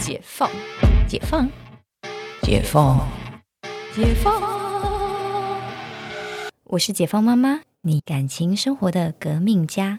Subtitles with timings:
[0.00, 0.50] 解放，
[1.06, 1.46] 解放，
[2.42, 3.06] 解放，
[3.94, 5.60] 解放。
[6.64, 9.98] 我是解放妈妈，你感情生活的革命家。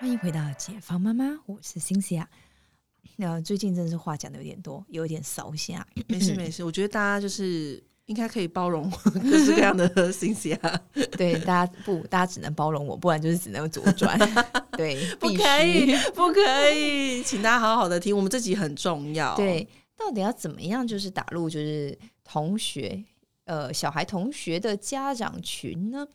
[0.00, 2.26] 欢迎回到解放妈妈，我是辛西亚。
[3.16, 5.86] 那最近真的是话讲的有点多，有点扫下。
[6.08, 10.80] 没事没事，我觉得大家就是应该可以包容 各式各样的信息啊。
[11.16, 14.18] 对，大家不，大家只能包容我，不然就是只能左转。
[14.76, 19.34] 对，不可以，不可以，请大家好好的听，我们这集很重要。
[19.36, 19.66] 对，
[19.96, 23.02] 到底要怎么样就是打入就是同学
[23.44, 26.06] 呃小孩同学的家长群呢？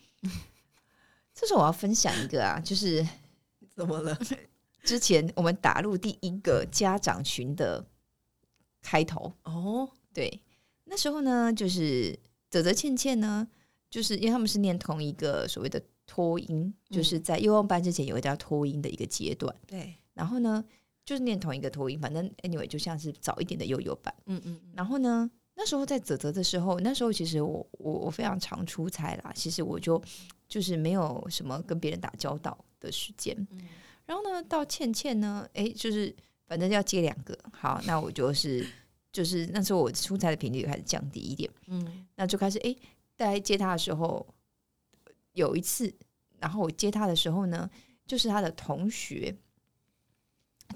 [1.33, 3.07] 这时候我要分享一个啊，就是
[3.75, 4.17] 怎么了？
[4.83, 7.85] 之前我们打入第一个家长群的
[8.81, 9.31] 开头。
[9.43, 10.41] 哦，对，
[10.89, 12.17] 那时候呢，就是
[12.49, 13.47] 泽泽倩倩呢，
[13.89, 20.63] 就是因为他们是念同一个所谓的托音，就是在幼儿班之前有一叫托音的一个阶段，对，然后呢，
[21.05, 24.13] 就是念同一个托音，反正 anyway 就像是早一点的幼幼班。
[24.25, 30.01] 嗯嗯然后呢，那时候在泽泽的时候，那时候其实我我我非常常出差啦，其实我就
[30.47, 33.35] 就是没有什么跟别人打交道的时间。
[33.51, 33.61] 嗯
[34.05, 36.15] 然后呢，到倩倩呢，诶，就是
[36.45, 38.65] 反正要接两个，好，那我就是
[39.17, 42.05] 就是那时候我出差的频率开始降低一点，嗯。
[42.15, 42.77] 那就开始诶，
[43.15, 44.23] 在接他的时候，
[45.33, 45.91] 有一次，
[46.37, 47.67] 然后我接他的时候呢，
[48.05, 49.35] 就是他的同学。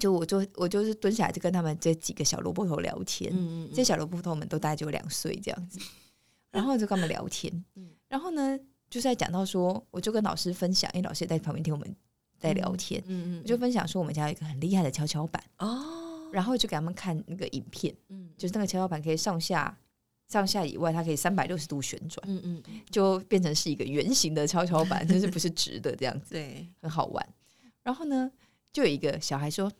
[0.00, 5.78] 就我就我就是蹲下来就跟他们这几个小萝卜头聊天，嗯嗯这些小萝卜头们都大概只有两岁这样子，
[6.50, 7.90] 然后就跟他们聊天，嗯。
[8.08, 8.58] 然后呢，
[8.90, 11.94] 就是在讲到说，我就跟老师分享，因为老师也在旁边听我们
[12.38, 19.78] 在聊天，嗯我就分享说我们家有一个很厉害的跷跷板，哦，然后就给他们看那个影片，嗯就是那个跷跷板可以上下
[20.26, 27.24] 上下以外，它可以三百六十度旋转，嗯嗯，就变成是一个圆形的跷跷板，就是不是直的这样子，对，很好玩。
[27.84, 28.28] 然后呢，
[28.72, 29.70] 就有一个小孩说：“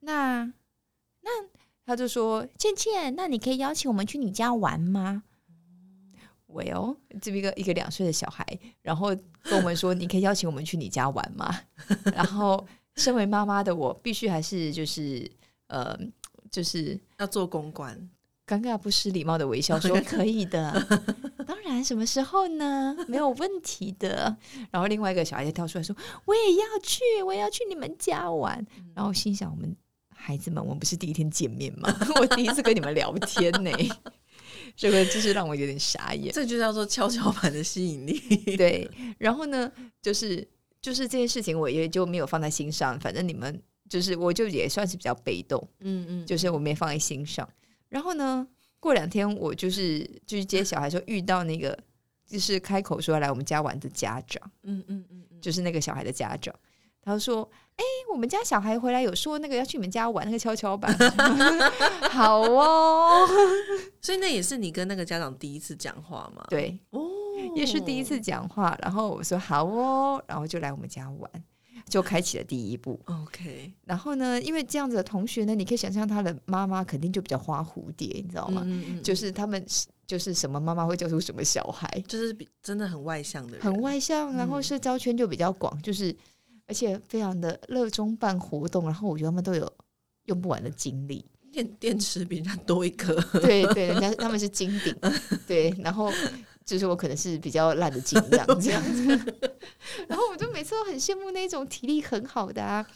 [0.00, 0.52] 那
[1.20, 1.30] 那
[1.86, 5.22] 他就说，倩倩，那你可以邀请我们去你家玩吗？”
[6.48, 8.44] 喂哦，这么一个一个两岁的小孩，
[8.82, 9.14] 然后
[9.44, 11.60] 跟我们说：“你可以邀请我们去你家玩吗？”
[12.12, 12.66] 然后，
[12.96, 15.30] 身为妈妈的我，必须还是就是
[15.68, 15.96] 呃，
[16.50, 17.96] 就是要做公关，
[18.46, 20.86] 尴尬不失礼貌的微笑 说：“可以的，
[21.46, 22.96] 当然，什么时候呢？
[23.06, 24.36] 没有问题的。”
[24.70, 25.94] 然后另外一个小孩就跳出来说
[26.26, 29.74] ：“我也要去，我也要去你们家玩。”然后心想：“我们
[30.14, 31.94] 孩子们，我们不是第一天见面吗？
[32.20, 33.70] 我第一次跟你们聊天呢。”
[34.76, 36.32] 这个就是让我有点傻眼。
[36.32, 38.18] 这就叫做跷跷板的吸引力。
[38.56, 40.46] 对，然后呢，就是
[40.80, 42.98] 就是这件事情，我也就没有放在心上。
[42.98, 43.60] 反正你们
[43.90, 45.62] 就是，我就也算是比较被动。
[45.80, 47.46] 嗯嗯，就是我没放在心上。
[47.88, 48.46] 然后呢，
[48.78, 51.76] 过两天我就是就是接小孩的时候遇到那个
[52.24, 56.54] 就是开口说要来我们家玩的家长，嗯嗯嗯嗯，就是那个小孩的家长，
[57.02, 60.96] 他说：“哎、我们家小孩回来有说那个要去你们家玩那个跷跷板，
[62.10, 63.26] 好哦，
[64.00, 67.08] 所以那也是你跟那个家长第一次讲话吗？，对，哦，
[67.56, 68.78] 也是第一次讲话。
[68.82, 71.30] 然后我说好哦，然后就来我们家玩，
[71.90, 72.98] 就开启了第一步。
[73.04, 78.62] OK，然后呢，因为这样子的同学呢，你可以想象他的妈妈肯定就比较花蝴蝶，你知道吗？
[78.64, 79.62] 嗯嗯，就是他们
[80.06, 86.16] 就是什么妈妈会教出什么小孩，就是比真的很外向的人，很外向，然后嗯社交圈就比较广，就是
[86.66, 89.70] 而且非常的热衷办活动，然后我觉得他们都有
[90.26, 91.24] 用不完的精力。
[91.52, 93.12] 电电池比人家多一颗。
[93.40, 94.94] 对对，人家他们是金顶，
[95.48, 96.08] 对，然后
[96.70, 99.06] 就是我可能是比较烂的金这样这样子，
[100.08, 102.86] 然后我就每次都很羡慕那种体力很好的啊。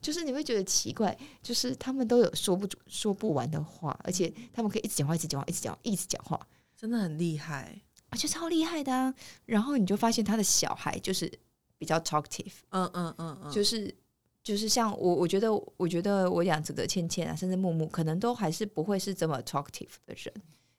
[0.00, 7.80] 就是你会觉得奇怪，就是他们都有说不说不完的话，而且他们可以一直讲话，一直讲话，一直讲，一直讲话，真的很厉害。
[8.10, 9.14] 我觉得超厉害的啊。
[9.46, 11.30] 然后你就发现他的小孩就是
[11.78, 13.94] 比较 talkative，嗯嗯嗯嗯，就是
[14.42, 20.34] 就是像我，我觉得我觉得我养子的倩倩啊，甚至木木，可能都还是不会是这么 talkative 的人，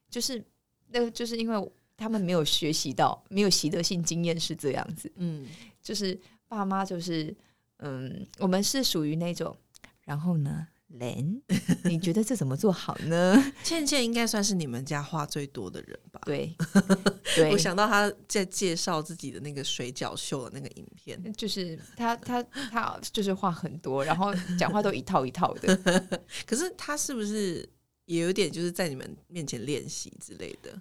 [0.09, 0.43] 就是
[0.89, 1.71] 那就是因为
[2.03, 5.47] 他们没有学习到，没有习得性经验是这样子，嗯，
[5.81, 7.35] 就是爸妈就是
[7.77, 9.55] 嗯，我们是属于那种，
[10.03, 10.67] 然后呢。
[10.99, 11.41] 人，
[11.85, 13.51] 你觉得这怎么做好呢？
[13.63, 16.21] 倩倩应该算是你们家话最多的人吧？
[16.23, 16.55] 对，
[17.35, 25.75] 对，我想到她在介绍自己的那个水饺秀的那个影片，就是他他他就是话很多，然后讲话都一套一套的。
[26.45, 27.67] 可是她是不是
[28.05, 30.79] 也有点就是在你们面前练习之类的？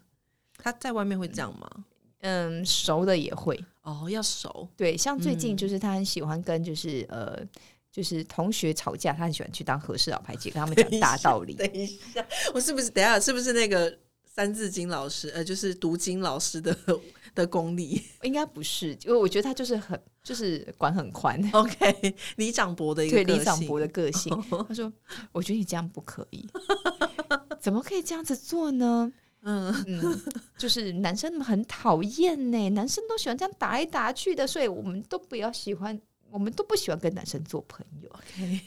[0.63, 1.69] 她在外面会这样吗？
[2.21, 3.59] 嗯，熟的也会。
[3.83, 7.37] 哦，要熟，对，像最近嗯就是他很喜欢跟就是、呃，
[7.91, 11.55] 就是同学吵架，他很喜欢去当和事佬排解，跟他们讲大道理。
[11.55, 12.25] 等一下，
[12.55, 13.93] 我是不是等一下是不是那个
[14.25, 15.31] 三字经老师？
[15.31, 16.77] 呃，就是读经老师的
[17.35, 18.01] 的功力。
[18.23, 24.33] 应该不是，因为我觉得他就是很就是管很宽， OK，李长博的一个对李长博的个性。
[24.69, 24.93] 他说
[25.33, 26.49] ：“我觉得你这样不可以，
[27.61, 29.13] 怎么可以这样子做呢？
[29.43, 30.21] 嗯，嗯，
[30.57, 36.01] 就是男生很讨厌呢，男生都喜欢这样打来打去的，所以我们都不要喜欢，
[36.31, 38.11] 我们都不喜欢跟男生做朋友。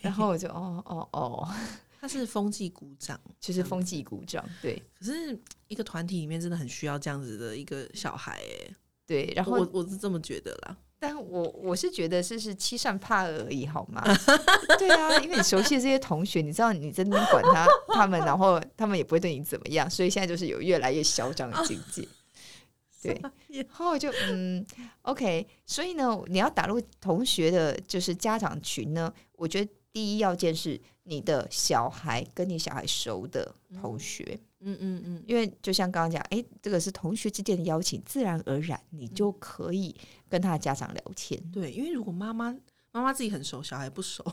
[0.02, 1.50] 然后我就哦哦哦，
[2.00, 5.38] 他是风纪鼓掌，就是风纪鼓掌，对可是
[5.68, 8.76] 一个团体里面真的很需要这样子的一个小孩哎，
[9.08, 9.34] 对。
[9.36, 10.78] 然后我我是这么觉得啦。
[11.08, 14.02] 但我我是觉得是是欺善怕恶而已，好吗？
[14.80, 22.08] 对啊，因为 你熟悉的这些同学，你知道你在那边管他他们，然后他们也不会对你怎么样，所以现在就是有越来越嚣张的境界。
[23.04, 24.66] 对，然后我就嗯
[25.04, 39.96] ，OK，所以呢，你要打入同学的，就是家长群呢，我觉得第一要件是你的小孩跟你小孩熟的同学，嗯嗯嗯，因为就像刚刚讲，哎，这个是同学之间的邀请，自然而然你就可以
[40.28, 41.40] 跟他的家长聊天。
[41.52, 42.56] 对，因为如果妈妈
[42.92, 44.24] 妈妈自己很熟，小孩不熟，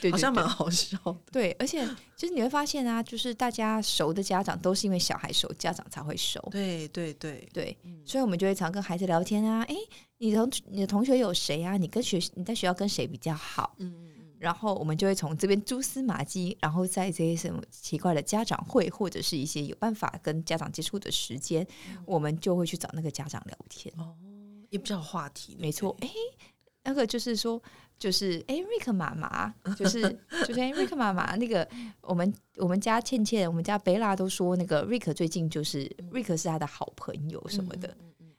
[0.00, 1.16] 对对对好像蛮好笑的。
[1.30, 1.86] 对，而且
[2.16, 6.40] 其实你会发现啊，就是大家熟的家长都是因为小孩熟，家长才会熟。
[6.50, 9.76] 对对对，对，嗯所以我们就会常跟孩子聊天啊，诶，
[10.16, 11.76] 你同你的同学有谁啊？
[11.76, 13.74] 你跟学你在学校跟谁比较好？
[13.78, 14.08] 嗯，
[14.38, 21.66] 然后我们就会从这边蛛丝马迹，然后在这些什么奇怪的家长会，或者是一些有办法跟家长接触的时间，
[22.06, 23.92] 我们就会去找那个家长聊天。
[23.98, 24.14] 哦，
[24.70, 25.56] 也比较有话题。
[25.58, 26.10] 没错，诶，
[26.84, 27.60] 那个就是说，
[27.98, 30.00] 就是诶，瑞克妈妈，就是
[30.46, 31.68] 就是诶，瑞克妈妈，那个
[32.00, 37.96] 我们我们家倩倩，我们家贝拉都说，那个瑞克最近就是瑞克是他的好朋友什么的。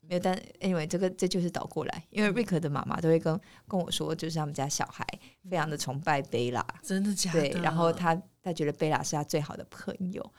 [0.10, 5.06] 没有，但 anyway，这个这就是倒过来，因为瑞克的妈妈都会跟跟我说，就是他们家小孩
[5.48, 7.42] 非常的崇拜贝拉，真的假的？
[7.42, 10.34] 对，然后他他觉得贝拉是他最好的朋友，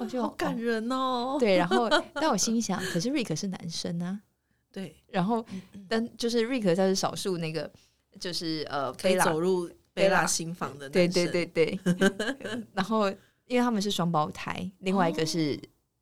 [0.00, 1.36] 我就好感人哦。
[1.38, 4.20] 对，然后但我心想，可是瑞克是男生啊，
[4.72, 5.46] 对，然后
[5.88, 7.70] 但就是瑞克他是少数那个
[8.18, 11.80] 就是呃贝拉，走入贝拉贝拉心房的对男生，对对对，
[12.74, 13.08] 然后
[13.46, 15.56] 因为他们是双胞胎，另外一个是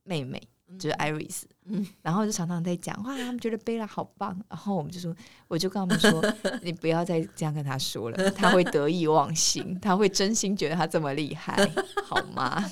[0.05, 0.41] 妹妹。
[0.79, 1.87] 就是 Iris，嗯。
[2.03, 5.15] 然后就常常在讲哇，他们觉得贝拉好棒，然后我们就说，
[5.49, 11.57] 我就跟他们说， 你不要再这样跟他说了，他会得意忘形， 他会真心觉得他这么厉害，
[12.05, 12.71] 好吗？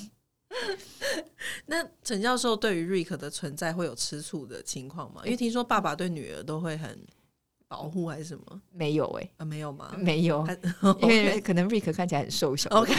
[1.67, 5.21] 那陈教授对于 Rick 的存在会有吃醋的情况吗？
[5.23, 6.99] 因为听说爸爸对女儿都会很
[7.67, 8.61] 保护还是什么？
[8.71, 9.45] 没有哎、啊？
[9.45, 9.93] 没有吗？
[9.97, 10.45] 没有，
[11.01, 12.93] 因为可能瑞克看起来很瘦小的 OK，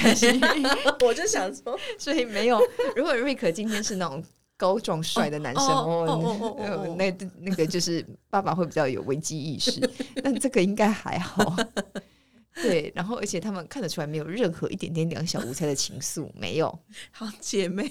[1.04, 2.60] 我就想说，所以没有。
[2.94, 4.22] 如果瑞克今天是那种
[4.60, 9.80] 高壮帅的男生，哦那那个就是爸爸会比较有危机意识，
[10.22, 11.56] 但这个应该还好。
[12.56, 16.78] 对，然后而且他们看得出来没有任何一点点两小无猜的情愫，没有。
[17.10, 17.90] 好姐妹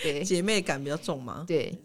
[0.00, 1.44] 对姐妹感比较重吗？
[1.48, 1.76] 对，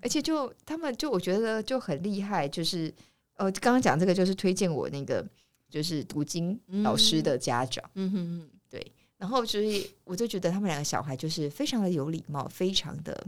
[0.00, 2.94] 而且就他们就我觉得就很厉害，就是
[3.34, 5.26] 呃，刚刚讲这个就是推荐我那个
[5.68, 7.84] 就是读经老师的家长。
[7.94, 8.80] 嗯哼哼，
[9.16, 13.26] 然后就是，我就觉得他们两个小孩就是非常的有礼貌，非常的、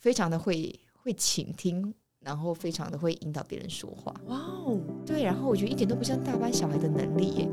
[0.00, 4.14] 非常的会会倾听，然后非常的会引导别人说话。
[4.28, 7.49] 哇哦，对，然后我觉得一点都不像大班小孩的能力耶。